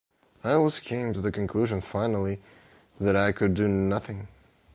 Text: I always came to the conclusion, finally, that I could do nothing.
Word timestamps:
I 0.43 0.53
always 0.53 0.79
came 0.79 1.13
to 1.13 1.21
the 1.21 1.31
conclusion, 1.31 1.79
finally, 1.79 2.41
that 2.99 3.15
I 3.15 3.31
could 3.31 3.53
do 3.53 3.67
nothing. 3.67 4.29